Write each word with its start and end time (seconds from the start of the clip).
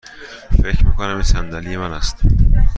فکر 0.63 0.85
می 0.85 0.95
کنم 0.95 1.09
این 1.09 1.21
صندلی 1.23 1.77
من 1.77 1.93
است. 1.93 2.17